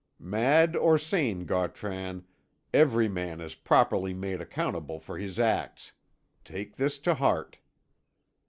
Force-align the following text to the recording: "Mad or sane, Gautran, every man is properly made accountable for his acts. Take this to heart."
"Mad 0.17 0.75
or 0.75 0.97
sane, 0.97 1.45
Gautran, 1.45 2.25
every 2.73 3.07
man 3.07 3.39
is 3.39 3.53
properly 3.53 4.15
made 4.15 4.41
accountable 4.41 4.99
for 4.99 5.19
his 5.19 5.39
acts. 5.39 5.91
Take 6.43 6.75
this 6.77 6.97
to 6.97 7.13
heart." 7.13 7.59